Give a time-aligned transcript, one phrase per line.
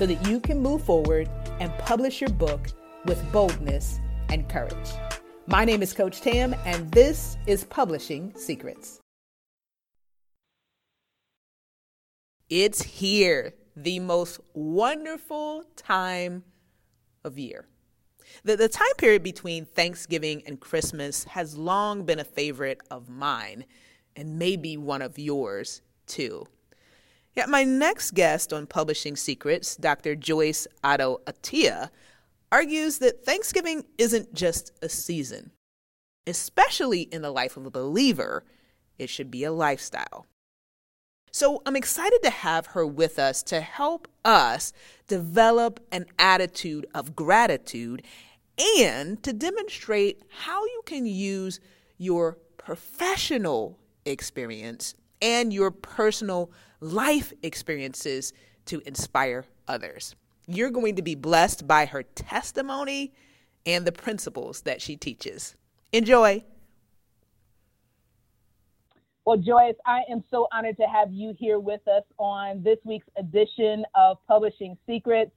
[0.00, 1.28] so that you can move forward
[1.60, 2.68] and publish your book
[3.04, 4.88] with boldness and courage.
[5.46, 8.98] My name is Coach Tam, and this is Publishing Secrets.
[12.48, 16.44] It's here, the most wonderful time
[17.22, 17.66] of year.
[18.42, 23.66] The, the time period between Thanksgiving and Christmas has long been a favorite of mine,
[24.16, 26.46] and maybe one of yours too.
[27.34, 30.16] Yet my next guest on Publishing Secrets, Dr.
[30.16, 31.90] Joyce Otto Attia,
[32.50, 35.52] argues that Thanksgiving isn't just a season.
[36.26, 38.44] Especially in the life of a believer,
[38.98, 40.26] it should be a lifestyle.
[41.32, 44.72] So I'm excited to have her with us to help us
[45.06, 48.02] develop an attitude of gratitude
[48.78, 51.60] and to demonstrate how you can use
[51.98, 58.32] your professional experience and your personal life experiences
[58.66, 60.14] to inspire others.
[60.46, 63.12] You're going to be blessed by her testimony
[63.66, 65.54] and the principles that she teaches.
[65.92, 66.44] Enjoy.
[69.26, 73.06] Well, Joyce, I am so honored to have you here with us on this week's
[73.16, 75.30] edition of Publishing Secrets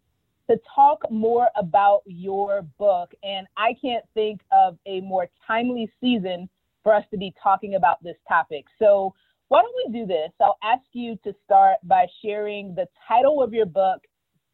[0.49, 3.13] to talk more about your book.
[3.23, 6.49] And I can't think of a more timely season
[6.81, 8.65] for us to be talking about this topic.
[8.79, 9.13] So,
[9.53, 10.31] why don't we do this?
[10.41, 13.99] I'll ask you to start by sharing the title of your book.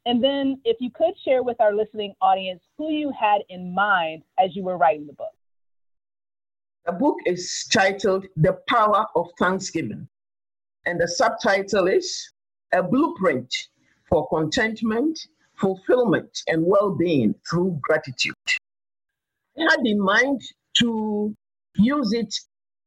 [0.05, 4.23] And then, if you could share with our listening audience who you had in mind
[4.37, 5.31] as you were writing the book.
[6.85, 10.05] The book is titled The Power of Thanksgiving,
[10.85, 12.33] and the subtitle is
[12.73, 13.55] A Blueprint
[14.09, 15.17] for Contentment,
[15.55, 18.33] Fulfillment, and Well being Through Gratitude.
[19.57, 20.41] I had in mind
[20.79, 21.33] to
[21.77, 22.35] use it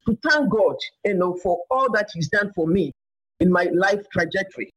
[0.07, 2.93] to thank God, you know, for all that He's done for me
[3.41, 4.71] in my life trajectory.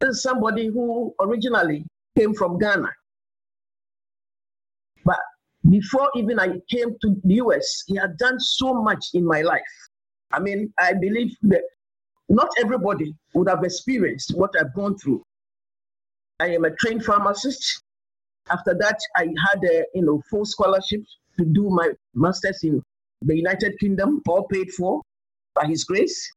[0.00, 1.84] This is somebody who originally
[2.16, 2.90] came from Ghana.
[5.04, 5.18] But
[5.68, 9.60] before even I came to the US, he had done so much in my life.
[10.32, 11.62] I mean, I believe that
[12.28, 15.22] not everybody would have experienced what I've gone through.
[16.38, 17.82] I am a trained pharmacist.
[18.50, 21.02] After that, I had a you know full scholarship
[21.38, 22.82] to do my masters in
[23.22, 25.02] the United Kingdom, all paid for
[25.54, 26.32] by His grace.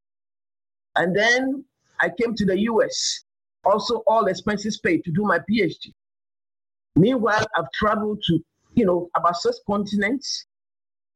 [0.95, 1.65] And then
[1.99, 3.23] I came to the US,
[3.65, 5.91] also all expenses paid to do my PhD.
[6.95, 8.39] Meanwhile, I've traveled to
[8.75, 10.45] you know, about six continents,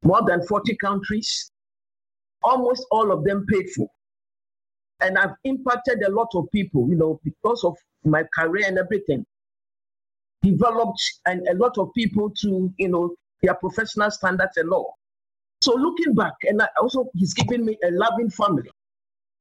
[0.03, 1.51] more than 40 countries,
[2.43, 3.87] almost all of them paid for.
[5.01, 9.25] And I've impacted a lot of people, you know, because of my career and everything.
[10.41, 14.96] Developed and a lot of people to, you know, their professional standards and all.
[15.61, 18.69] So looking back, and I also he's given me a loving family.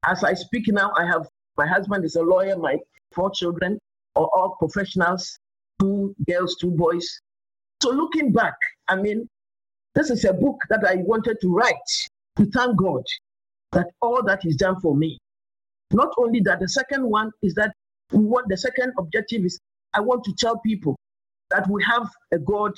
[0.06, 2.78] As I speak now, I have my husband is a lawyer, my
[3.12, 3.78] four children
[4.14, 5.38] are all professionals,
[5.80, 7.06] two girls, two boys.
[7.82, 8.54] So looking back,
[8.88, 9.28] I mean,
[9.94, 11.74] this is a book that I wanted to write
[12.36, 13.02] to thank God
[13.72, 15.18] that all that is done for me.
[15.92, 17.72] Not only that, the second one is that
[18.10, 19.58] what the second objective is
[19.94, 20.96] I want to tell people
[21.50, 22.72] that we have a God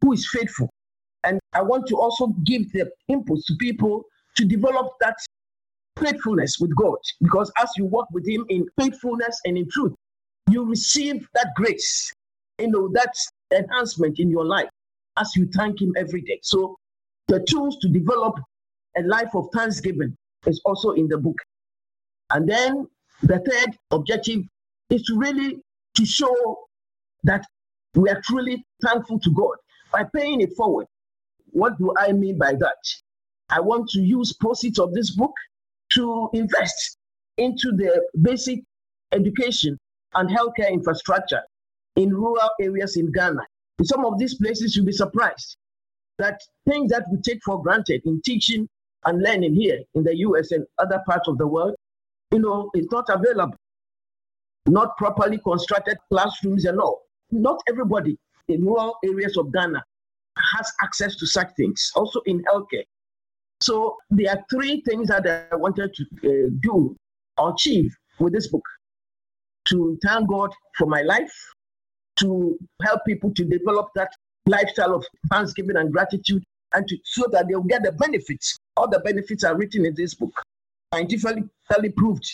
[0.00, 0.70] who is faithful.
[1.24, 4.04] And I want to also give the input to people
[4.36, 5.16] to develop that
[5.98, 6.98] faithfulness with God.
[7.20, 9.94] Because as you walk with Him in faithfulness and in truth,
[10.50, 12.12] you receive that grace,
[12.58, 13.14] you know, that
[13.54, 14.68] enhancement in your life
[15.18, 16.38] as you thank Him every day.
[16.42, 16.76] So,
[17.28, 18.38] the tools to develop
[18.96, 20.16] a life of thanksgiving
[20.46, 21.38] is also in the book.
[22.30, 22.88] And then
[23.22, 24.42] the third objective
[24.90, 25.58] is to really
[25.94, 26.66] to show
[27.24, 27.46] that
[27.94, 29.56] we are truly thankful to God
[29.92, 30.86] by paying it forward.
[31.52, 32.82] What do I mean by that?
[33.50, 35.32] I want to use proceeds of this book
[35.92, 36.96] to invest
[37.36, 38.60] into the basic
[39.12, 39.78] education
[40.14, 41.42] and healthcare infrastructure
[41.96, 43.46] in rural areas in Ghana.
[43.78, 45.56] In some of these places, you'll be surprised
[46.18, 48.68] that things that we take for granted in teaching
[49.04, 51.74] and learning here in the US and other parts of the world,
[52.30, 53.56] you know, it's not available.
[54.66, 57.02] Not properly constructed classrooms and all.
[57.30, 58.16] Not everybody
[58.48, 59.84] in rural areas of Ghana
[60.54, 62.84] has access to such things, also in healthcare.
[63.60, 66.96] So there are three things that I wanted to uh, do
[67.38, 68.64] or achieve with this book
[69.66, 71.32] to thank God for my life,
[72.16, 74.10] to help people to develop that
[74.46, 76.42] lifestyle of thanksgiving and gratitude,
[76.74, 78.58] and to, so that they'll get the benefits.
[78.76, 80.32] All the benefits are written in this book,
[80.92, 82.28] scientifically proved,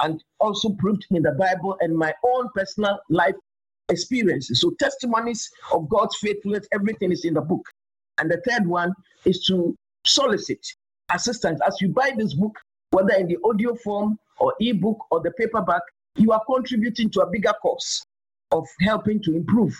[0.00, 3.36] and also proved in the Bible and my own personal life
[3.88, 4.60] experiences.
[4.60, 7.66] So, testimonies of God's faithfulness, everything is in the book.
[8.18, 8.92] And the third one
[9.24, 9.76] is to
[10.06, 10.64] solicit
[11.12, 11.60] assistance.
[11.66, 12.56] As you buy this book,
[12.90, 15.82] whether in the audio form or ebook or the paperback,
[16.16, 18.04] you are contributing to a bigger cause
[18.52, 19.76] of helping to improve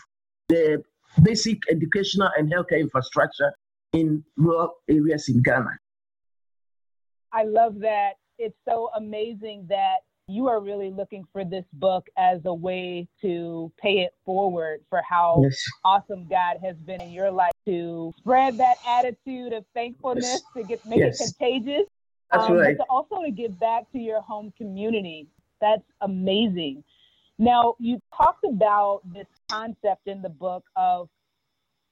[0.48, 0.82] the
[1.22, 3.52] basic educational and healthcare infrastructure
[3.92, 5.78] in rural areas in Ghana.
[7.32, 8.14] I love that.
[8.38, 13.70] It's so amazing that you are really looking for this book as a way to
[13.78, 15.62] pay it forward for how yes.
[15.84, 20.42] awesome God has been in your life to spread that attitude of thankfulness yes.
[20.56, 21.20] to get make yes.
[21.20, 21.86] it contagious.
[22.32, 22.76] That's um, right.
[22.76, 25.28] But to also to give back to your home community.
[25.60, 26.84] That's amazing.
[27.38, 31.08] Now you talked about this concept in the book of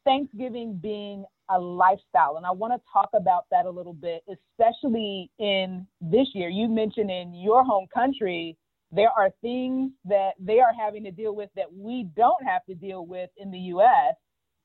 [0.04, 2.36] Thanksgiving being a lifestyle.
[2.36, 6.48] And I want to talk about that a little bit, especially in this year.
[6.48, 8.56] You mentioned in your home country,
[8.90, 12.74] there are things that they are having to deal with that we don't have to
[12.74, 14.14] deal with in the US.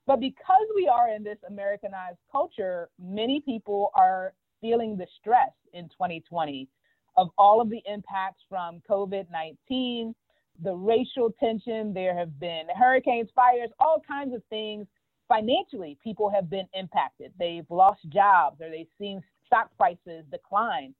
[0.05, 5.85] But because we are in this Americanized culture, many people are feeling the stress in
[5.89, 6.67] 2020
[7.17, 10.15] of all of the impacts from COVID 19,
[10.63, 11.93] the racial tension.
[11.93, 14.87] There have been hurricanes, fires, all kinds of things
[15.27, 17.31] financially, people have been impacted.
[17.39, 20.93] They've lost jobs or they've seen stock prices decline.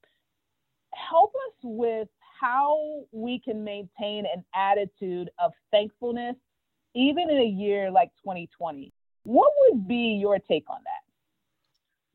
[0.94, 2.08] Help us with
[2.40, 6.36] how we can maintain an attitude of thankfulness,
[6.94, 8.92] even in a year like 2020.
[9.24, 11.02] What would be your take on that?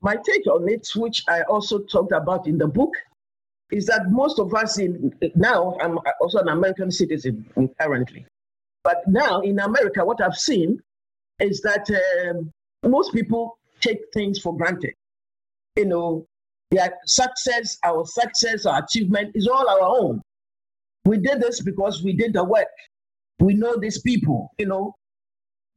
[0.01, 2.91] My take on it, which I also talked about in the book,
[3.71, 7.45] is that most of us in now, I'm also an American citizen
[7.79, 8.25] currently,
[8.83, 10.81] but now in America, what I've seen
[11.39, 11.89] is that
[12.29, 12.51] um,
[12.89, 14.93] most people take things for granted.
[15.75, 16.25] You know,
[16.71, 20.21] their success, our success, our achievement is all our own.
[21.05, 22.67] We did this because we did the work.
[23.39, 24.93] We know these people, you know.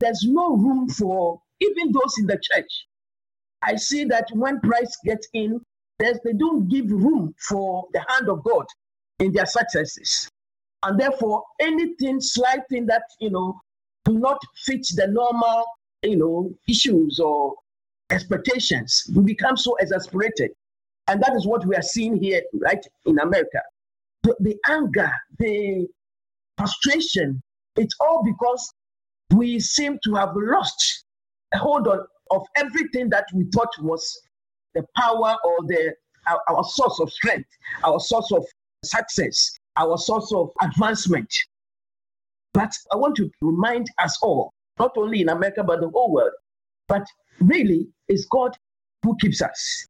[0.00, 2.86] There's no room for even those in the church.
[3.62, 5.60] I see that when Christ gets in,
[5.98, 8.66] they don't give room for the hand of God
[9.18, 10.28] in their successes.
[10.82, 13.58] And therefore, anything, slight thing that, you know,
[14.06, 15.64] do not fit the normal,
[16.02, 17.54] you know, issues or
[18.10, 19.02] expectations.
[19.14, 20.52] We become so exasperated.
[21.08, 23.60] And that is what we are seeing here, right, in America.
[24.22, 25.86] The, the anger, the
[26.56, 27.42] frustration,
[27.76, 28.72] it's all because
[29.34, 31.04] we seem to have lost
[31.52, 32.00] a hold on
[32.30, 34.20] of everything that we thought was
[34.74, 35.94] the power or the
[36.26, 37.48] our, our source of strength,
[37.84, 38.44] our source of
[38.84, 41.32] success, our source of advancement.
[42.56, 46.32] But I want to remind us all, not only in America, but the whole world,
[46.88, 47.06] but
[47.38, 48.56] really it's God
[49.02, 49.86] who keeps us.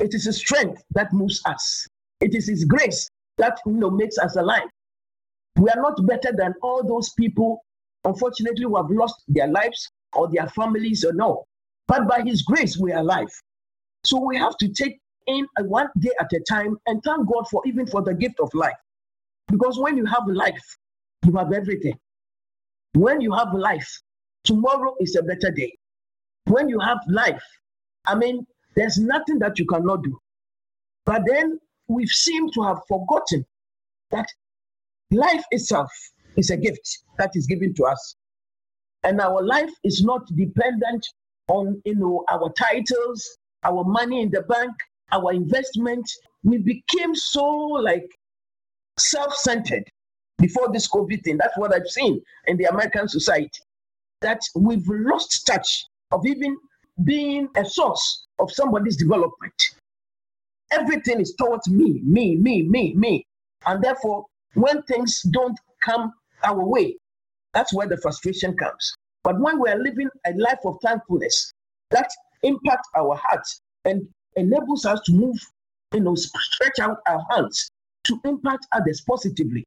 [0.00, 1.86] It is His strength that moves us.
[2.20, 3.08] It is His grace
[3.38, 4.68] that you know makes us alive.
[5.54, 7.60] We are not better than all those people,
[8.04, 11.44] unfortunately, who have lost their lives or their families or no.
[11.86, 13.30] But by His grace, we are alive.
[14.04, 14.98] So we have to take
[15.28, 18.52] in one day at a time and thank God for even for the gift of
[18.52, 18.74] life.
[19.46, 20.76] Because when you have life,
[21.24, 21.98] you have everything.
[22.94, 23.90] When you have life,
[24.44, 25.76] tomorrow is a better day.
[26.46, 27.42] When you have life,
[28.06, 30.18] I mean, there's nothing that you cannot do.
[31.06, 33.44] But then we seem to have forgotten
[34.10, 34.26] that
[35.10, 35.90] life itself
[36.36, 38.16] is a gift that is given to us.
[39.02, 41.06] And our life is not dependent
[41.48, 44.72] on you know our titles, our money in the bank,
[45.12, 46.10] our investment.
[46.42, 48.08] We became so like
[48.98, 49.84] self-centered
[50.38, 51.36] before this COVID thing.
[51.38, 53.60] That's what I've seen in the American society.
[54.20, 56.56] That we've lost touch of even
[57.04, 59.54] being a source of somebody's development.
[60.70, 63.26] Everything is towards me, me, me, me, me.
[63.66, 64.24] And therefore,
[64.54, 66.12] when things don't come
[66.42, 66.96] our way,
[67.52, 68.94] that's where the frustration comes.
[69.22, 71.52] But when we're living a life of thankfulness,
[71.90, 72.08] that
[72.42, 75.36] impacts our hearts and enables us to move,
[75.92, 77.70] you know, stretch out our hands
[78.04, 79.64] to impact others positively.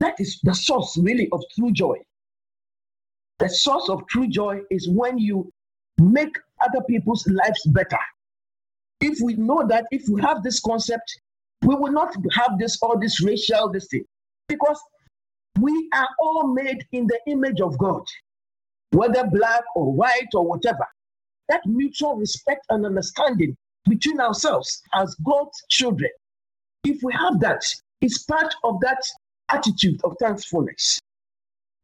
[0.00, 1.96] That is the source, really, of true joy.
[3.38, 5.50] The source of true joy is when you
[5.98, 7.98] make other people's lives better.
[9.00, 11.20] If we know that, if we have this concept,
[11.62, 14.04] we will not have this all this racial this thing,
[14.48, 14.80] because
[15.60, 18.02] we are all made in the image of God,
[18.90, 20.86] whether black or white or whatever.
[21.48, 23.56] That mutual respect and understanding
[23.88, 26.10] between ourselves as God's children,
[26.84, 27.62] if we have that,
[28.00, 29.02] it's part of that
[29.52, 30.98] attitude of thankfulness,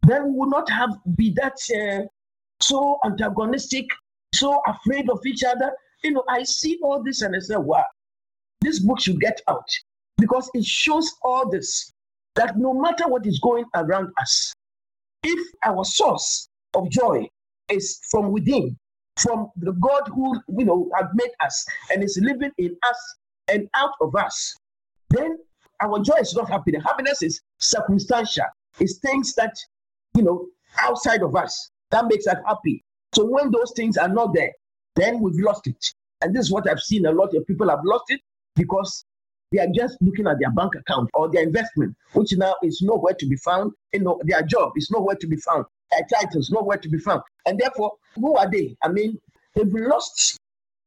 [0.02, 2.06] then we will not have be that uh,
[2.60, 3.86] so antagonistic,
[4.34, 5.72] so afraid of each other.
[6.02, 7.84] You know, I see all this and I say, wow,
[8.60, 9.68] this book should get out
[10.16, 11.92] because it shows all this
[12.34, 14.52] that no matter what is going around us,
[15.24, 17.26] if our source of joy
[17.68, 18.76] is from within,
[19.16, 23.16] from the God who you know has made us and is living in us
[23.48, 24.56] and out of us,
[25.10, 25.38] then
[25.80, 26.82] our joy is not happiness.
[26.84, 28.44] Happiness is circumstantial.
[28.80, 29.54] It's things that
[30.14, 30.46] you know
[30.80, 32.84] outside of us that makes us happy.
[33.14, 34.52] So when those things are not there,
[34.96, 35.94] then we've lost it.
[36.20, 37.06] And this is what I've seen.
[37.06, 38.20] A lot of people have lost it
[38.56, 39.04] because
[39.52, 43.14] they are just looking at their bank account or their investment, which now is nowhere
[43.14, 43.72] to be found.
[43.92, 45.64] You know, their job is nowhere to be found.
[45.90, 47.22] Their titles nowhere to be found.
[47.46, 48.76] And therefore, who are they?
[48.82, 49.18] I mean,
[49.54, 50.36] they've lost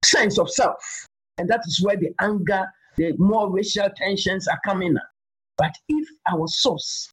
[0.06, 1.08] sense of self.
[1.38, 2.68] And that is where the anger,
[2.98, 5.04] the more racial tensions are coming up.
[5.58, 7.08] But if our source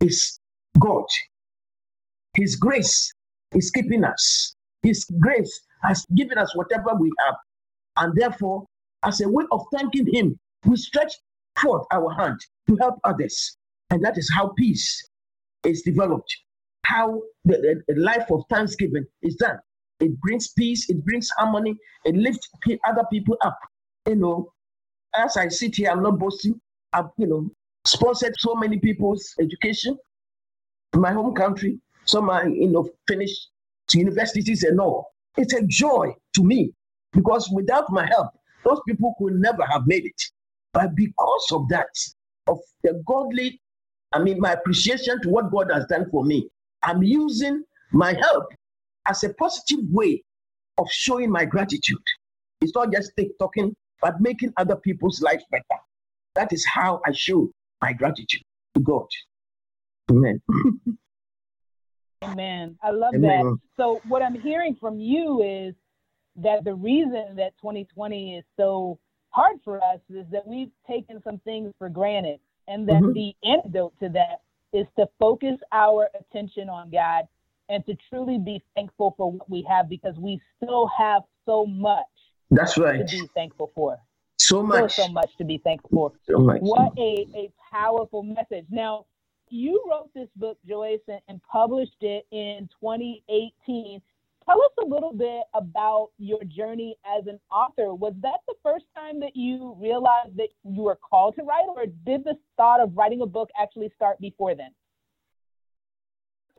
[0.00, 0.38] is
[0.78, 1.06] God,
[2.34, 3.12] His grace
[3.54, 7.34] is keeping us, His grace has given us whatever we have.
[7.98, 8.66] And therefore,
[9.04, 11.12] as a way of thanking Him, we stretch
[11.60, 13.56] forth our hand to help others.
[13.90, 15.08] And that is how peace
[15.64, 16.34] is developed,
[16.84, 19.58] how the, the life of thanksgiving is done.
[20.00, 22.48] It brings peace, it brings harmony, it lifts
[22.86, 23.58] other people up.
[24.06, 24.52] You know,
[25.14, 26.60] as I sit here, I'm not boasting.
[26.92, 27.50] I've, you know,
[27.84, 29.96] sponsored so many people's education
[30.94, 31.78] in my home country.
[32.04, 33.50] Some are, you know, finished
[33.88, 35.12] to universities and all.
[35.36, 36.72] It's a joy to me
[37.12, 38.28] because without my help,
[38.64, 40.22] those people could never have made it.
[40.72, 41.88] But because of that,
[42.46, 43.60] of the godly,
[44.12, 46.48] I mean, my appreciation to what God has done for me,
[46.82, 48.44] I'm using my help
[49.08, 50.22] as a positive way
[50.78, 52.02] of showing my gratitude.
[52.60, 55.80] It's not just talking, but making other people's life better.
[56.34, 57.50] That is how I show
[57.80, 58.42] my gratitude
[58.74, 59.06] to God.
[60.10, 60.40] Amen.
[62.22, 62.78] Amen.
[62.82, 63.44] I love Amen.
[63.44, 63.58] that.
[63.76, 65.74] So, what I'm hearing from you is
[66.36, 68.98] that the reason that 2020 is so
[69.30, 73.12] hard for us is that we've taken some things for granted, and that mm-hmm.
[73.12, 74.40] the antidote to that
[74.72, 77.24] is to focus our attention on God
[77.68, 82.04] and to truly be thankful for what we have because we still have so much.
[82.50, 83.06] That's right.
[83.06, 83.98] To be thankful for.
[84.38, 84.92] So much.
[84.92, 86.12] Still so much to be thankful for.
[86.30, 86.60] So much.
[86.60, 88.66] What a, a powerful message.
[88.70, 89.06] Now,
[89.48, 94.00] you wrote this book, Joyce, and, and published it in 2018.
[94.44, 97.94] Tell us a little bit about your journey as an author.
[97.94, 101.86] Was that the first time that you realized that you were called to write, or
[101.86, 104.70] did the thought of writing a book actually start before then?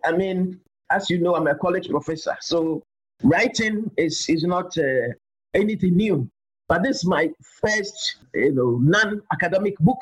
[0.03, 0.59] I mean,
[0.91, 2.83] as you know, I'm a college professor, so
[3.23, 5.13] writing is is not uh,
[5.57, 6.29] anything new.
[6.69, 7.29] But this is my
[7.61, 9.99] first, you know, non-academic book.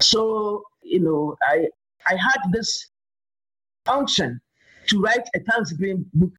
[0.00, 1.66] So, you know, I
[2.08, 2.90] I had this
[3.84, 4.40] function
[4.88, 6.32] to write a Thanksgiving book,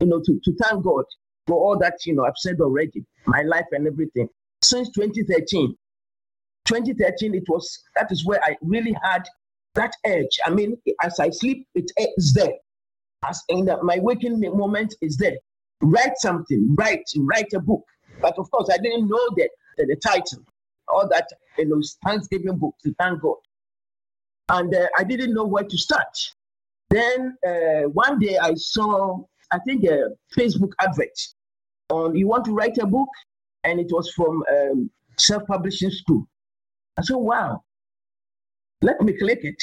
[0.00, 1.04] you know, to, to thank God
[1.46, 4.28] for all that, you know, I've said already, my life and everything.
[4.62, 5.74] Since 2013,
[6.66, 9.22] 2013, it was, that is where I really had
[9.74, 10.38] that edge.
[10.44, 12.54] I mean, as I sleep, it is there.
[13.24, 15.36] As in the, my waking moment is there.
[15.80, 17.84] Write something, write, write a book.
[18.20, 20.42] But of course, I didn't know that the, title,
[20.88, 23.36] all that, you know, Thanksgiving book to thank God
[24.48, 26.16] and uh, I didn't know where to start.
[26.90, 29.18] Then uh, one day I saw,
[29.52, 31.18] I think, a Facebook advert
[31.90, 33.08] on you want to write a book,
[33.64, 36.26] and it was from um, self-publishing school.
[36.96, 37.62] I said, wow,
[38.82, 39.62] let me click it.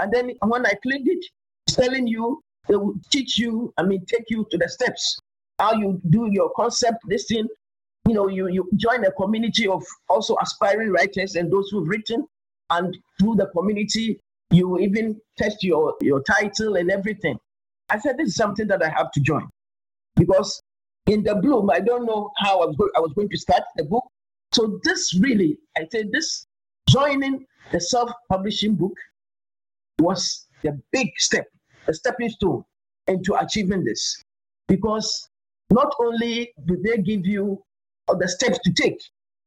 [0.00, 1.24] And then when I clicked it,
[1.66, 5.18] it's telling you, they will teach you, I mean, take you to the steps,
[5.62, 7.46] how you do your concept, this thing.
[8.08, 12.26] You know, you, you join a community of also aspiring writers and those who've written
[12.70, 14.18] and through the community,
[14.50, 17.38] you even test your, your title and everything.
[17.90, 19.48] I said, this is something that I have to join
[20.16, 20.60] because
[21.06, 23.62] in the bloom, I don't know how I was, go- I was going to start
[23.76, 24.04] the book.
[24.50, 26.44] So this really, I said, this
[26.88, 28.94] joining the self-publishing book
[30.00, 31.46] was the big step,
[31.86, 32.64] a stepping stone
[33.06, 34.22] into achieving this.
[34.66, 35.28] Because
[35.72, 37.62] not only do they give you
[38.06, 39.00] the steps to take,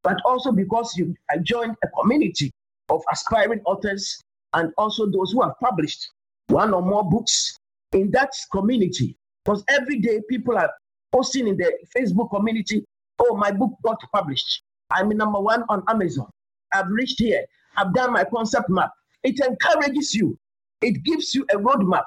[0.04, 1.14] but also because you
[1.44, 2.52] joined a community
[2.90, 4.22] of aspiring authors
[4.54, 6.10] and also those who have published
[6.48, 7.58] one or more books
[7.94, 9.16] in that community.
[9.44, 10.72] Because every day people are
[11.12, 12.84] posting in the Facebook community,
[13.20, 14.64] oh, my book got published.
[14.92, 16.30] I'm number one on Amazon.
[16.74, 17.46] I've reached here.
[17.78, 18.92] I've done my concept map.
[19.24, 20.38] It encourages you.
[20.82, 22.06] It gives you a roadmap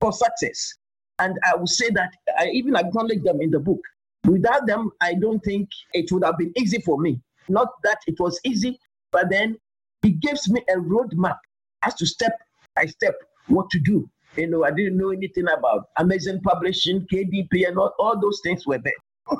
[0.00, 0.74] for success.
[1.22, 3.80] And I will say that I even acknowledge them in the book.
[4.26, 7.20] Without them, I don't think it would have been easy for me.
[7.48, 8.78] Not that it was easy,
[9.12, 9.56] but then
[10.02, 11.38] It gives me a roadmap
[11.82, 12.32] as to step
[12.74, 13.14] by step
[13.46, 14.08] what to do.
[14.36, 18.66] You know, I didn't know anything about Amazon Publishing, KDP, and all, all those things
[18.66, 19.00] were there.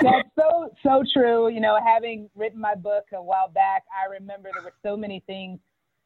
[0.00, 1.48] That's so so true.
[1.48, 5.22] You know, having written my book a while back, I remember there were so many
[5.26, 5.58] things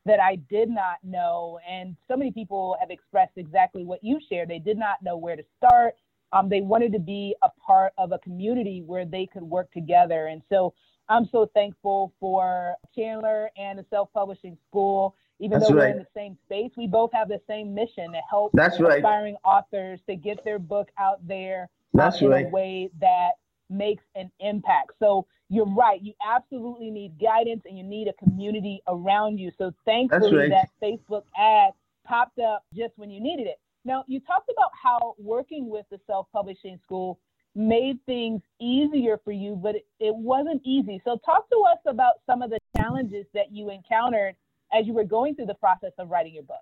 [0.06, 4.48] that I did not know, and so many people have expressed exactly what you shared.
[4.48, 5.94] They did not know where to start.
[6.32, 10.26] Um, they wanted to be a part of a community where they could work together,
[10.26, 10.74] and so
[11.08, 15.14] I'm so thankful for Chandler and the Self Publishing School.
[15.40, 15.86] Even That's though right.
[15.88, 19.34] we're in the same space, we both have the same mission to help That's aspiring
[19.44, 19.52] right.
[19.64, 22.46] authors to get their book out there That's in right.
[22.46, 23.32] a way that
[23.76, 24.92] makes an impact.
[24.98, 26.02] So you're right.
[26.02, 29.50] You absolutely need guidance and you need a community around you.
[29.58, 30.50] So thankfully right.
[30.50, 31.72] that Facebook ad
[32.06, 33.60] popped up just when you needed it.
[33.84, 37.18] Now you talked about how working with the self-publishing school
[37.54, 41.00] made things easier for you, but it, it wasn't easy.
[41.04, 44.34] So talk to us about some of the challenges that you encountered
[44.72, 46.56] as you were going through the process of writing your book.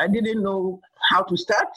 [0.00, 1.68] I didn't know how to start.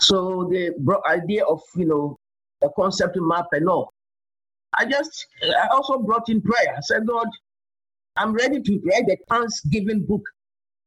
[0.00, 0.74] So the
[1.08, 2.16] idea of, you know,
[2.64, 3.92] a concept map and all.
[4.78, 6.74] I just, I also brought in prayer.
[6.76, 7.28] I said, God,
[8.16, 10.22] I'm ready to write a Thanksgiving book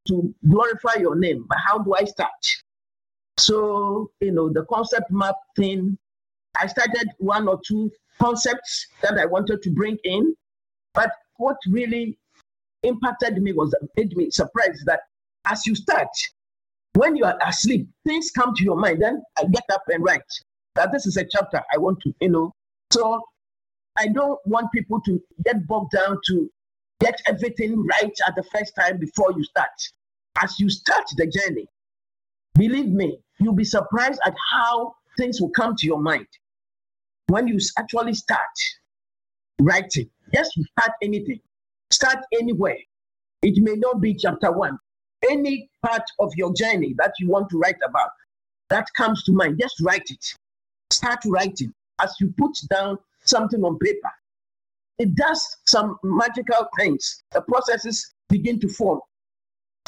[0.08, 2.30] to glorify your name, but how do I start?
[3.38, 5.98] So, you know, the concept map thing,
[6.60, 10.36] I started one or two concepts that I wanted to bring in,
[10.94, 12.18] but what really
[12.84, 15.02] impacted me was made me surprised that
[15.46, 16.08] as you start,
[16.94, 19.02] when you are asleep, things come to your mind.
[19.02, 20.22] Then I get up and write
[20.78, 22.54] that this is a chapter I want to, you know.
[22.92, 23.22] So
[23.98, 26.50] I don't want people to get bogged down to
[27.02, 29.70] get everything right at the first time before you start.
[30.42, 31.68] As you start the journey,
[32.54, 36.28] believe me, you'll be surprised at how things will come to your mind
[37.28, 38.40] when you actually start
[39.60, 40.10] writing.
[40.34, 41.40] Just start anything,
[41.92, 42.78] start anywhere.
[43.42, 44.78] It may not be chapter one.
[45.30, 48.12] Any part of your journey that you want to write about
[48.70, 50.26] that comes to mind, just write it
[50.98, 54.12] start writing, as you put down something on paper,
[55.00, 57.24] it does some magical things.
[57.32, 59.00] The processes begin to form.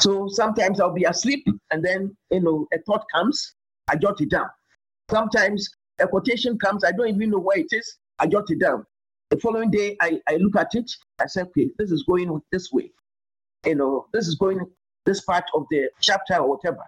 [0.00, 3.54] So sometimes I'll be asleep and then, you know, a thought comes,
[3.88, 4.48] I jot it down.
[5.10, 5.68] Sometimes
[5.98, 8.86] a quotation comes, I don't even know where it is, I jot it down.
[9.30, 12.72] The following day, I, I look at it, I say, okay, this is going this
[12.72, 12.90] way.
[13.66, 14.60] You know, this is going
[15.06, 16.84] this part of the chapter or whatever.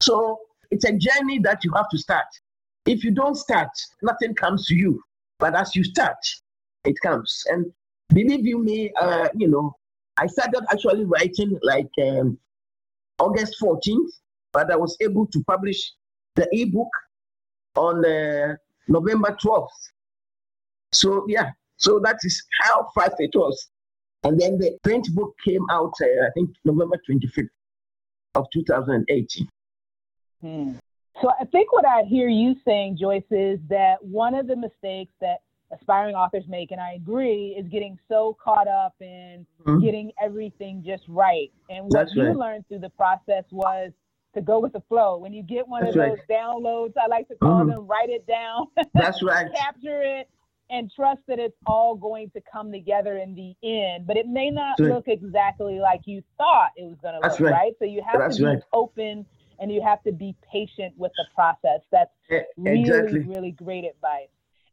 [0.00, 0.38] So
[0.70, 2.26] it's a journey that you have to start.
[2.86, 3.70] If you don't start,
[4.02, 5.02] nothing comes to you.
[5.38, 6.16] But as you start,
[6.84, 7.44] it comes.
[7.48, 7.72] And
[8.08, 9.74] believe you me, uh, you know,
[10.16, 12.38] I started actually writing like um,
[13.18, 14.10] August 14th,
[14.52, 15.92] but I was able to publish
[16.36, 16.88] the ebook
[17.74, 18.54] on uh,
[18.88, 19.68] November 12th.
[20.92, 23.68] So yeah, so that is how fast it was.
[24.24, 27.48] And then the print book came out, uh, I think November 25th
[28.34, 29.48] of 2018.
[30.40, 30.72] Hmm.
[31.22, 35.12] So I think what I hear you saying, Joyce, is that one of the mistakes
[35.20, 39.84] that aspiring authors make, and I agree, is getting so caught up in mm-hmm.
[39.84, 41.50] getting everything just right.
[41.70, 42.36] And what That's you right.
[42.36, 43.92] learned through the process was
[44.34, 45.16] to go with the flow.
[45.16, 46.38] When you get one That's of those right.
[46.38, 47.70] downloads, I like to call mm-hmm.
[47.70, 48.66] them, write it down.
[48.94, 49.48] That's right.
[49.54, 50.28] Capture it
[50.68, 54.06] and trust that it's all going to come together in the end.
[54.06, 57.72] But it may not look exactly like you thought it was going to look, right.
[57.78, 59.24] So you have That's to be open
[59.58, 61.80] and you have to be patient with the process.
[61.90, 62.10] That's
[62.56, 63.20] really, exactly.
[63.20, 64.28] really great advice.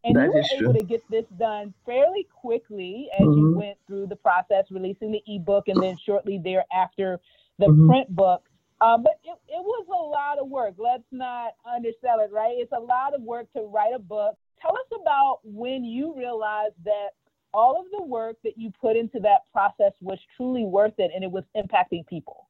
[0.05, 0.79] And that you were able true.
[0.79, 3.39] to get this done fairly quickly as mm-hmm.
[3.39, 7.19] you went through the process, releasing the ebook, and then shortly thereafter,
[7.59, 7.87] the mm-hmm.
[7.87, 8.43] print book.
[8.81, 10.73] Um, but it, it was a lot of work.
[10.77, 12.55] Let's not undersell it, right?
[12.57, 14.35] It's a lot of work to write a book.
[14.61, 17.11] Tell us about when you realized that
[17.53, 21.23] all of the work that you put into that process was truly worth it and
[21.23, 22.49] it was impacting people.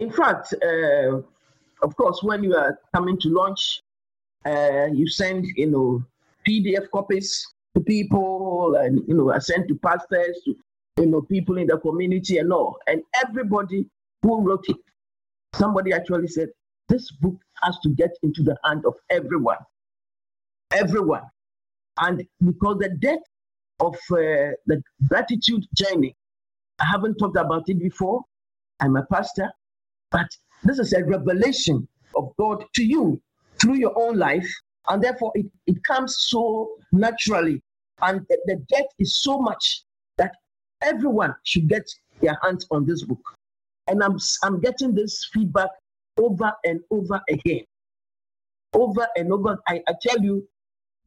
[0.00, 1.20] In fact, uh,
[1.82, 3.82] of course, when you are coming to launch,
[4.46, 6.02] uh, you send, you know,
[6.48, 10.56] PDF copies to people, and you know, I send to pastors, to
[10.96, 12.78] you know, people in the community, and all.
[12.86, 13.84] And everybody
[14.22, 14.78] who wrote it,
[15.54, 16.48] somebody actually said,
[16.88, 19.58] this book has to get into the hand of everyone,
[20.72, 21.24] everyone.
[21.98, 23.28] And because the depth
[23.80, 26.16] of uh, the gratitude journey,
[26.80, 28.22] I haven't talked about it before.
[28.80, 29.50] I'm a pastor.
[30.10, 30.28] But
[30.64, 33.20] this is a revelation of God to you
[33.60, 34.48] through your own life.
[34.88, 37.62] And therefore, it, it comes so naturally.
[38.02, 39.82] And the, the depth is so much
[40.16, 40.34] that
[40.82, 41.88] everyone should get
[42.20, 43.20] their hands on this book.
[43.86, 45.70] And I'm, I'm getting this feedback
[46.18, 47.64] over and over again.
[48.74, 49.58] Over and over.
[49.68, 50.46] I, I tell you,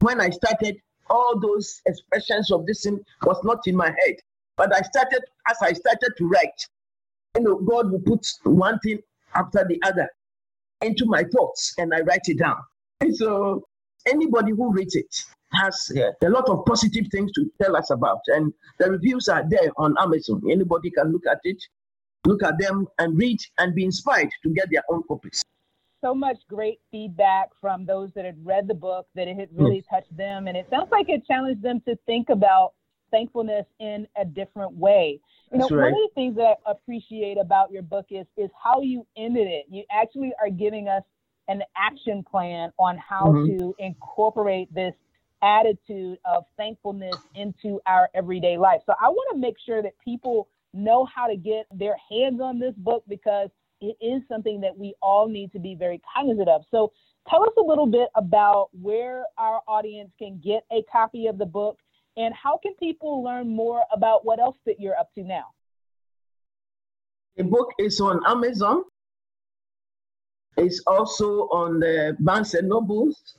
[0.00, 0.76] when I started,
[1.10, 4.16] all those expressions of this thing was not in my head.
[4.56, 6.68] But I started, as I started to write,
[7.36, 8.98] you know, God will put one thing
[9.34, 10.08] after the other
[10.80, 12.56] into my thoughts and I write it down.
[13.00, 13.66] And so
[14.06, 15.14] anybody who reads it
[15.52, 18.20] has uh, a lot of positive things to tell us about.
[18.28, 20.42] And the reviews are there on Amazon.
[20.50, 21.62] Anybody can look at it,
[22.24, 25.44] look at them, and read and be inspired to get their own copies.
[26.00, 29.76] So much great feedback from those that had read the book that it had really
[29.76, 29.84] yes.
[29.90, 30.48] touched them.
[30.48, 32.74] And it sounds like it challenged them to think about
[33.14, 35.20] thankfulness in a different way.
[35.52, 35.92] You know, right.
[35.92, 39.46] one of the things that I appreciate about your book is is how you ended
[39.46, 39.66] it.
[39.70, 41.04] You actually are giving us
[41.46, 43.58] an action plan on how mm-hmm.
[43.58, 44.94] to incorporate this
[45.42, 48.80] attitude of thankfulness into our everyday life.
[48.86, 52.58] So I want to make sure that people know how to get their hands on
[52.58, 53.50] this book because
[53.80, 56.62] it is something that we all need to be very cognizant of.
[56.70, 56.92] So
[57.28, 61.46] tell us a little bit about where our audience can get a copy of the
[61.46, 61.78] book
[62.16, 65.46] and how can people learn more about what else that you're up to now?
[67.36, 68.84] The book is on Amazon.
[70.56, 73.34] It's also on the Barnes and Nobles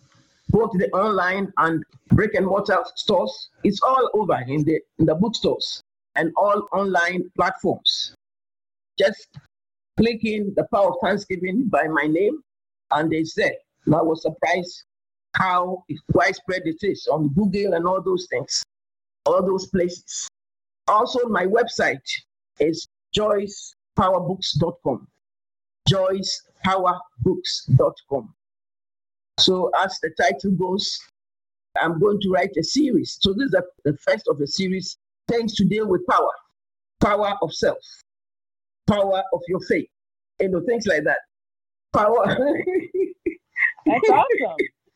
[0.50, 3.50] both the online and brick and mortar stores.
[3.64, 5.84] It's all over in the in the bookstores
[6.16, 8.16] and all online platforms.
[8.98, 9.28] Just
[9.98, 12.42] click in the power of Thanksgiving by my name,
[12.92, 13.56] and they said,
[13.88, 14.84] I was surprised
[15.36, 18.64] how widespread it is on Google and all those things,
[19.26, 20.28] all those places.
[20.88, 22.02] Also, my website
[22.60, 25.08] is joycepowerbooks.com.
[25.90, 28.34] joycepowerbooks.com.
[29.38, 30.98] So, as the title goes,
[31.82, 33.18] I'm going to write a series.
[33.20, 36.32] So, this is the first of a series things to deal with power,
[37.02, 37.84] power of self,
[38.88, 39.90] power of your faith,
[40.40, 41.18] you know, things like that.
[41.94, 42.38] Power.
[43.86, 44.56] that's awesome.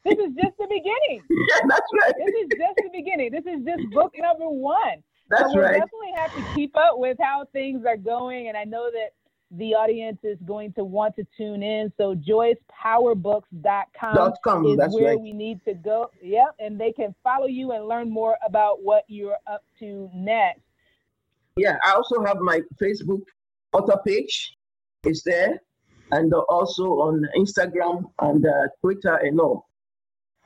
[0.09, 1.23] This is just the beginning.
[1.29, 2.15] Yeah, that's right.
[2.17, 3.31] This is just the beginning.
[3.31, 5.03] This is just book number one.
[5.29, 5.73] That's so we'll right.
[5.73, 8.49] definitely have to keep up with how things are going.
[8.49, 9.13] And I know that
[9.51, 11.91] the audience is going to want to tune in.
[11.97, 15.19] So joycepowerbooks.com .com, is where right.
[15.19, 16.11] we need to go.
[16.21, 20.61] Yep, and they can follow you and learn more about what you're up to next.
[21.57, 23.23] Yeah, I also have my Facebook
[23.73, 24.55] author page.
[25.03, 25.59] It's there,
[26.11, 29.68] and also on Instagram and uh, Twitter and all,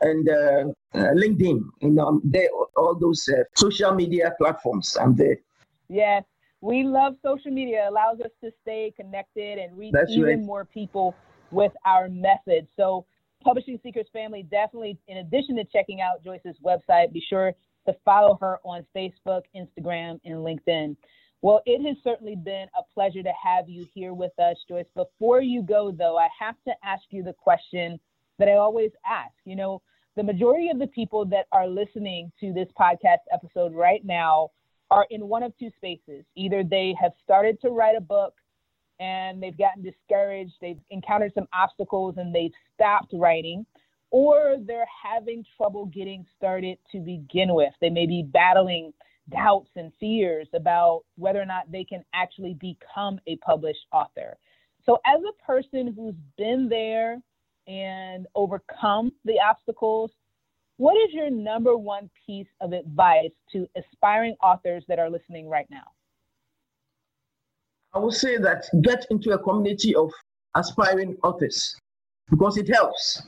[0.03, 1.61] and uh, uh, LinkedIn.
[1.81, 4.97] You know, there all those uh, social media platforms.
[4.99, 5.37] I'm there.
[5.89, 6.23] Yes,
[6.61, 7.85] we love social media.
[7.85, 10.39] It allows us to stay connected and reach That's even right.
[10.39, 11.15] more people
[11.51, 12.67] with our message.
[12.75, 13.05] So,
[13.43, 17.53] Publishing Secrets family, definitely, in addition to checking out Joyce's website, be sure
[17.85, 20.95] to follow her on Facebook, Instagram, and LinkedIn.
[21.41, 24.85] Well, it has certainly been a pleasure to have you here with us, Joyce.
[24.95, 27.99] Before you go, though, I have to ask you the question
[28.39, 29.33] that I always ask.
[29.43, 29.81] You know,
[30.15, 34.49] the majority of the people that are listening to this podcast episode right now
[34.91, 36.23] are in one of two spaces.
[36.35, 38.35] Either they have started to write a book
[38.99, 43.65] and they've gotten discouraged, they've encountered some obstacles and they've stopped writing,
[44.11, 47.73] or they're having trouble getting started to begin with.
[47.81, 48.93] They may be battling
[49.31, 54.37] doubts and fears about whether or not they can actually become a published author.
[54.85, 57.19] So, as a person who's been there
[57.67, 60.11] and overcome the obstacles,
[60.77, 65.67] what is your number one piece of advice to aspiring authors that are listening right
[65.69, 65.83] now?
[67.93, 70.11] I would say that get into a community of
[70.55, 71.75] aspiring authors
[72.29, 73.21] because it helps.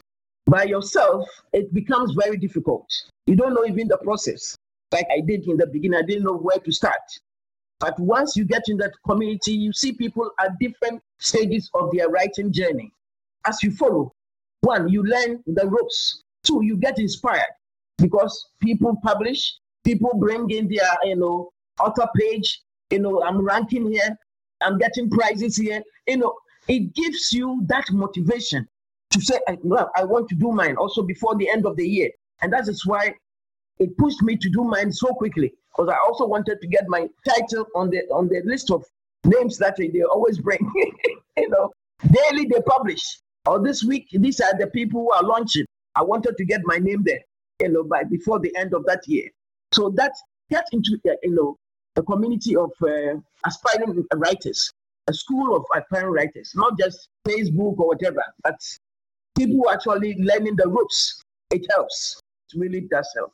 [0.48, 2.88] By yourself, it becomes very difficult.
[3.28, 4.56] You don't know even the process.
[4.92, 7.02] Like I did in the beginning, I didn't know where to start.
[7.80, 12.10] But once you get in that community, you see people at different stages of their
[12.10, 12.92] writing journey.
[13.46, 14.12] As you follow,
[14.66, 16.24] one, you learn the ropes.
[16.44, 17.54] Two, you get inspired
[17.98, 21.50] because people publish, people bring in their, you know,
[21.80, 22.62] author page.
[22.92, 24.18] You know, I'm ranking here,
[24.62, 25.82] I'm getting prizes here.
[26.08, 26.34] You know,
[26.68, 28.68] it gives you that motivation
[29.12, 32.10] to say, well, I want to do mine also before the end of the year.
[32.42, 33.14] And that is why
[33.80, 37.08] it pushed me to do mine so quickly because I also wanted to get my
[37.28, 38.84] title on the on the list of
[39.26, 40.60] names that they always bring.
[41.38, 41.72] you know,
[42.12, 43.04] daily they publish.
[43.46, 45.66] Or this week, these are the people who are launching.
[45.96, 47.22] I wanted to get my name there,
[47.62, 49.30] you know, by before the end of that year.
[49.72, 50.14] So that
[50.50, 51.58] get into uh, you know
[51.96, 54.72] a community of uh, aspiring writers,
[55.08, 58.60] a school of aspiring writers, not just Facebook or whatever, but
[59.38, 61.22] people actually learning the ropes.
[61.52, 62.20] It helps.
[62.52, 63.32] It really does help.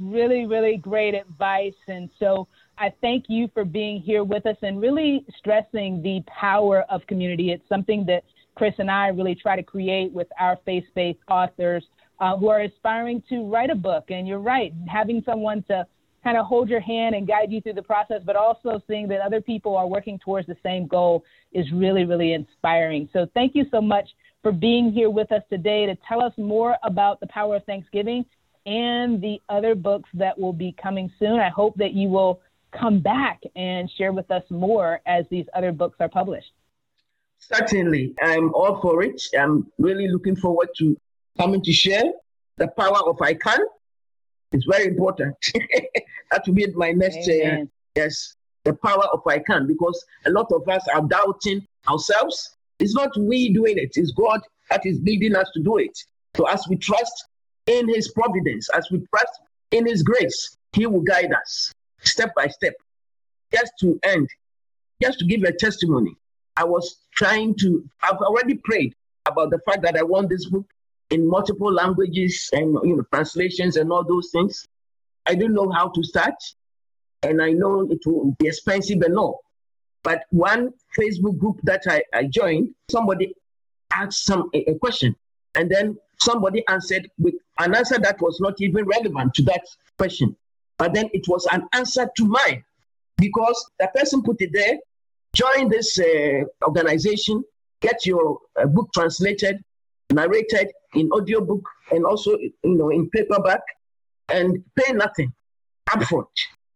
[0.00, 1.76] Really, really great advice.
[1.86, 6.84] And so I thank you for being here with us and really stressing the power
[6.90, 7.50] of community.
[7.52, 8.24] It's something that
[8.56, 11.84] Chris and I really try to create with our faith based authors
[12.20, 14.06] uh, who are aspiring to write a book.
[14.08, 15.86] And you're right, having someone to
[16.24, 19.20] kind of hold your hand and guide you through the process, but also seeing that
[19.20, 23.08] other people are working towards the same goal is really, really inspiring.
[23.12, 24.08] So thank you so much
[24.42, 28.24] for being here with us today to tell us more about the power of Thanksgiving
[28.66, 31.38] and the other books that will be coming soon.
[31.38, 32.40] I hope that you will
[32.78, 36.52] come back and share with us more as these other books are published.
[37.38, 39.20] Certainly, I'm all for it.
[39.38, 40.96] I'm really looking forward to
[41.38, 42.04] coming to share
[42.56, 43.60] the power of I can.
[44.52, 45.36] It's very important.
[46.30, 47.64] that will be my next, uh,
[47.96, 52.56] yes, the power of I can, because a lot of us are doubting ourselves.
[52.78, 55.96] It's not we doing it, it's God that is leading us to do it.
[56.36, 57.26] So as we trust
[57.66, 61.72] in His providence, as we trust in His grace, He will guide us
[62.04, 62.74] step by step.
[63.52, 64.28] Just to end,
[65.02, 66.16] just to give a testimony.
[66.56, 68.94] I was trying to, I've already prayed
[69.26, 70.66] about the fact that I want this book
[71.10, 74.66] in multiple languages and you know translations and all those things.
[75.26, 76.34] I didn't know how to start,
[77.22, 79.40] and I know it will be expensive and all.
[80.02, 83.34] But one Facebook group that I, I joined, somebody
[83.92, 85.16] asked some a, a question,
[85.54, 89.62] and then somebody answered with an answer that was not even relevant to that
[89.98, 90.36] question.
[90.78, 92.64] But then it was an answer to mine
[93.16, 94.78] because the person put it there
[95.34, 97.44] join this uh, organization,
[97.80, 99.62] get your uh, book translated,
[100.10, 103.60] narrated in audiobook, and also you know in paperback,
[104.28, 105.32] and pay nothing
[105.90, 106.26] upfront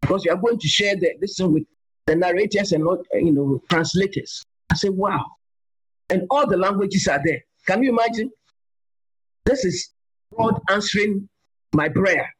[0.02, 1.64] because you are going to share the, this with
[2.06, 4.42] the narrators and not you know translators.
[4.70, 5.24] I said, wow,
[6.11, 7.42] and all the languages are there.
[7.66, 8.30] Can you imagine?
[9.44, 9.90] This is
[10.37, 11.28] God answering
[11.72, 12.34] my prayer.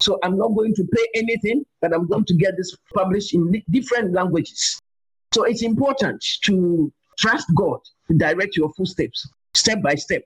[0.00, 3.62] So I'm not going to pay anything, but I'm going to get this published in
[3.70, 4.80] different languages.
[5.32, 10.22] So it's important to trust God to direct your footsteps step by step.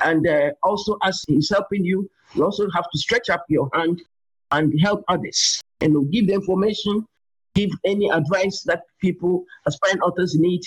[0.00, 4.02] And uh, also, as He's helping you, you also have to stretch up your hand
[4.50, 7.06] and help others and give the information,
[7.54, 10.62] give any advice that people, aspiring authors need.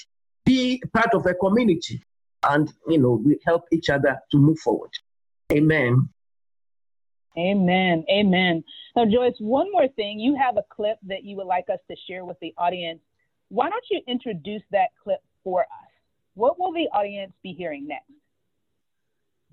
[0.46, 2.02] Be part of a community
[2.44, 4.92] and, you know, we help each other to move forward.
[5.52, 6.10] Amen.
[7.38, 8.04] Amen.
[8.10, 8.63] Amen.
[8.95, 10.19] Now, Joyce, one more thing.
[10.19, 13.00] You have a clip that you would like us to share with the audience
[13.50, 15.91] why don't you introduce that clip for us?
[16.34, 18.12] What will the audience be hearing next?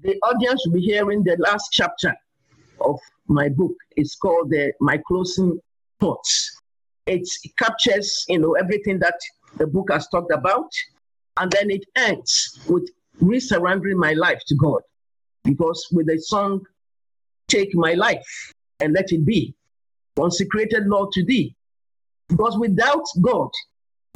[0.03, 2.15] The audience will be hearing the last chapter
[2.81, 3.75] of my book.
[3.97, 5.61] It's called the My Closing
[6.01, 6.61] Thoughts.
[7.07, 9.15] It captures, you know, everything that
[9.57, 10.71] the book has talked about,
[11.37, 14.83] and then it ends with re-surrendering my life to God.
[15.45, 16.63] Because with the song,
[17.55, 19.55] Take My Life and Let It Be,
[20.17, 21.55] consecrated Lord to Thee.
[22.29, 23.49] Because without God,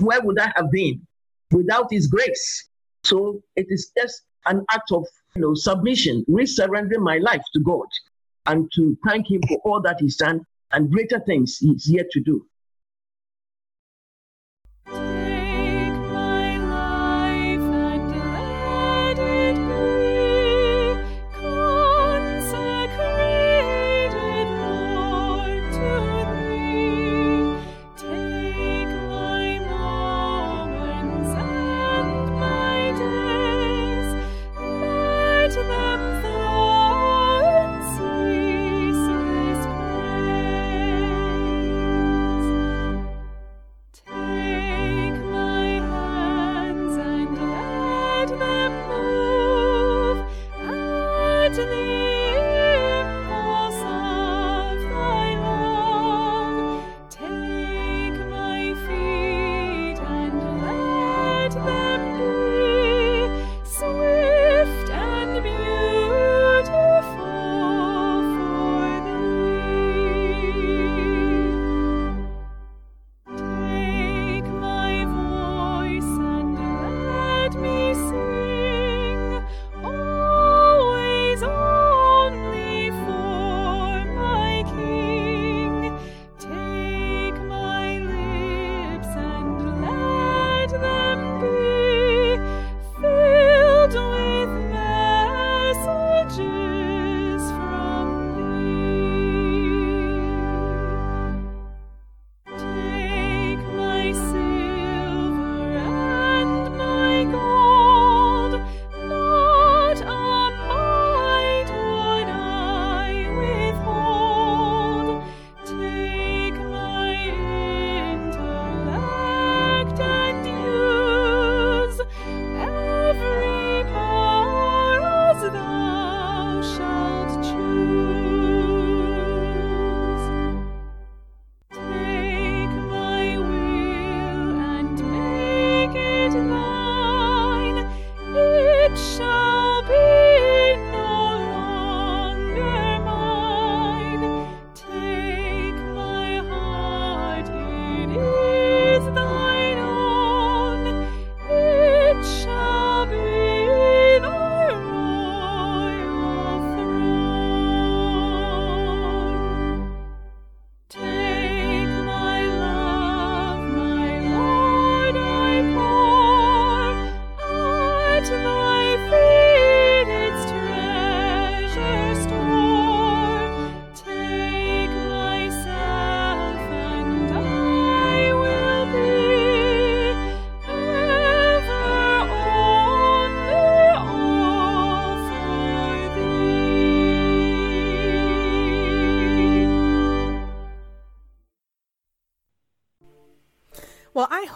[0.00, 1.06] where would I have been
[1.52, 2.68] without His grace?
[3.04, 7.86] So it is just an act of you know submission, resurrendering my life to God,
[8.46, 12.20] and to thank Him for all that He's done and greater things He's yet to
[12.20, 12.44] do.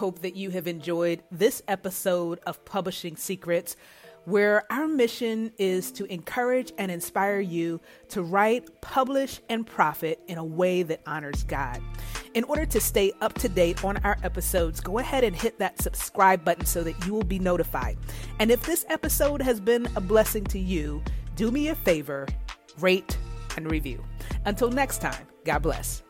[0.03, 3.77] Hope that you have enjoyed this episode of Publishing Secrets,
[4.25, 10.37] where our mission is to encourage and inspire you to write, publish, and profit in
[10.37, 11.81] a way that honors God.
[12.33, 15.81] In order to stay up to date on our episodes, go ahead and hit that
[15.81, 17.97] subscribe button so that you will be notified.
[18.39, 21.01] And if this episode has been a blessing to you,
[21.37, 22.27] do me a favor
[22.77, 23.17] rate
[23.55, 24.03] and review.
[24.43, 26.03] Until next time, God bless.